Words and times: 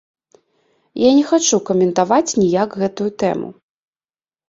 Я 1.01 1.09
не 1.17 1.23
хачу 1.33 1.61
каментаваць 1.69 2.37
ніяк 2.43 2.69
гэтую 2.83 3.09
тэму. 3.25 3.57